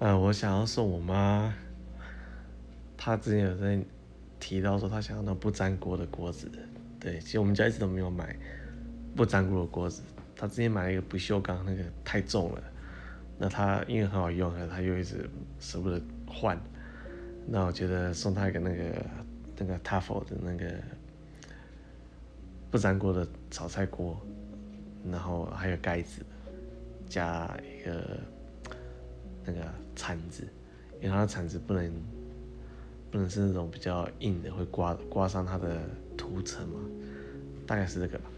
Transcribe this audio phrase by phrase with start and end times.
[0.00, 1.54] 呃，我想要送我妈，
[2.96, 3.80] 她之前有在
[4.38, 6.50] 提到说她想要那不粘锅的锅子，
[7.00, 8.36] 对，其实我们家一直都没有买
[9.16, 10.02] 不粘锅的锅子。
[10.36, 12.62] 她之前买了一个不锈钢，那个太重了，
[13.38, 16.58] 那她因为很好用，她又一直舍不得换。
[17.46, 19.06] 那我觉得送她一个那个
[19.58, 20.74] 那个 Tefal 的那个
[22.70, 24.20] 不粘锅的炒菜锅，
[25.10, 26.20] 然后还有盖子，
[27.06, 28.18] 加一个。
[29.44, 29.60] 那个
[29.94, 30.46] 铲子，
[31.00, 31.92] 因为它的铲子不能
[33.10, 35.82] 不能是那种比较硬的，会刮刮伤它的
[36.16, 36.80] 涂层嘛，
[37.66, 38.30] 大概是这个吧。